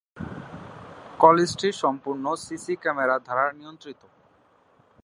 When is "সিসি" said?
2.45-2.73